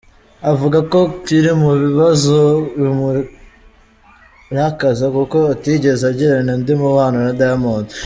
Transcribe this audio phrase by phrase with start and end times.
[0.51, 2.37] avuga ko kiri mu bibazo
[2.79, 7.87] bimurakaza kuko atigeze agirana undi mubano na Diamond